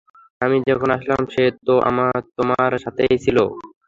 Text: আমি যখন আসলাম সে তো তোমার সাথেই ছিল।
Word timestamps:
আমি 0.41 0.57
যখন 0.69 0.89
আসলাম 0.97 1.21
সে 1.33 1.43
তো 1.59 1.73
তোমার 2.37 2.71
সাথেই 2.83 3.15
ছিল। 3.25 3.37